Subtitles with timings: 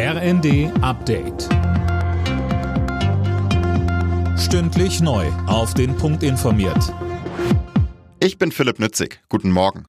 [0.00, 1.48] RND Update.
[4.38, 5.26] Stündlich neu.
[5.48, 6.94] Auf den Punkt informiert.
[8.20, 9.20] Ich bin Philipp Nützig.
[9.28, 9.86] Guten Morgen.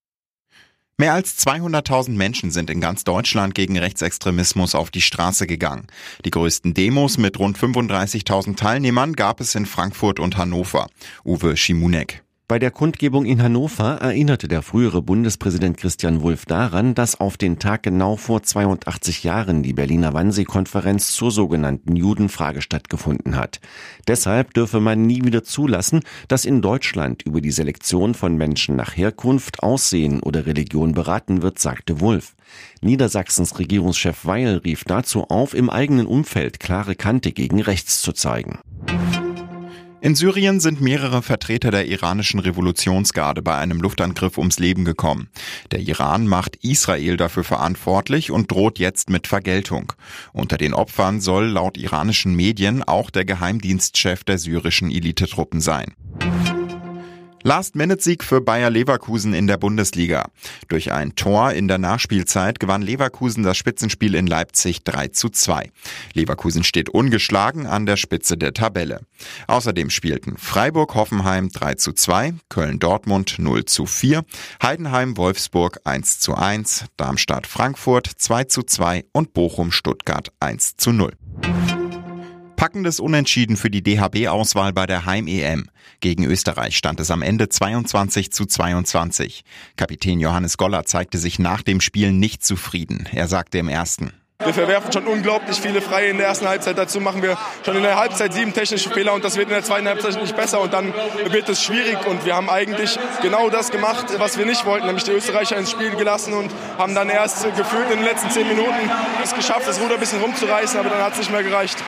[0.97, 5.85] Mehr als 200.000 Menschen sind in ganz Deutschland gegen Rechtsextremismus auf die Straße gegangen.
[6.25, 10.87] Die größten Demos mit rund 35.000 Teilnehmern gab es in Frankfurt und Hannover.
[11.23, 12.23] Uwe Schimunek.
[12.49, 17.59] Bei der Kundgebung in Hannover erinnerte der frühere Bundespräsident Christian Wulff daran, dass auf den
[17.59, 23.59] Tag genau vor 82 Jahren die Berliner Wannsee-Konferenz zur sogenannten Judenfrage stattgefunden hat.
[24.07, 28.97] Deshalb dürfe man nie wieder zulassen, dass in Deutschland über die Selektion von Menschen nach
[28.97, 32.35] Herkunft, Aussehen oder Religion beraten wird, sagte Wulff.
[32.81, 38.57] Niedersachsens Regierungschef Weil rief dazu auf, im eigenen Umfeld klare Kante gegen rechts zu zeigen.
[40.01, 45.27] In Syrien sind mehrere Vertreter der iranischen Revolutionsgarde bei einem Luftangriff ums Leben gekommen.
[45.71, 49.91] Der Iran macht Israel dafür verantwortlich und droht jetzt mit Vergeltung.
[50.31, 55.93] Unter den Opfern soll laut iranischen Medien auch der Geheimdienstchef der syrischen Elitetruppen sein.
[57.43, 60.29] Last-Minute-Sieg für Bayer Leverkusen in der Bundesliga.
[60.67, 65.71] Durch ein Tor in der Nachspielzeit gewann Leverkusen das Spitzenspiel in Leipzig 3 zu 2.
[66.13, 69.01] Leverkusen steht ungeschlagen an der Spitze der Tabelle.
[69.47, 74.25] Außerdem spielten Freiburg-Hoffenheim 3 zu 2, Köln-Dortmund 0 zu 4,
[74.61, 81.13] Heidenheim-Wolfsburg 1 zu 1, Darmstadt-Frankfurt 2 zu 2 und Bochum-Stuttgart 1 zu 0.
[82.59, 85.69] Packendes Unentschieden für die DHB-Auswahl bei der Heim-EM.
[86.01, 89.45] Gegen Österreich stand es am Ende 22 zu 22.
[89.77, 93.07] Kapitän Johannes Goller zeigte sich nach dem Spiel nicht zufrieden.
[93.13, 94.11] Er sagte im ersten.
[94.43, 96.77] Wir verwerfen schon unglaublich viele Freie in der ersten Halbzeit.
[96.77, 99.63] Dazu machen wir schon in der Halbzeit sieben technische Fehler und das wird in der
[99.63, 100.93] zweiten Halbzeit nicht besser und dann
[101.29, 102.05] wird es schwierig.
[102.07, 105.71] Und wir haben eigentlich genau das gemacht, was wir nicht wollten, nämlich die Österreicher ins
[105.71, 108.91] Spiel gelassen und haben dann erst gefühlt in den letzten zehn Minuten
[109.23, 111.85] es geschafft, das Ruder ein bisschen rumzureißen, aber dann hat es nicht mehr gereicht.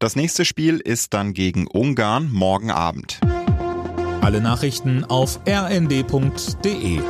[0.00, 3.20] Das nächste Spiel ist dann gegen Ungarn morgen Abend.
[4.22, 7.00] Alle Nachrichten auf rnd.de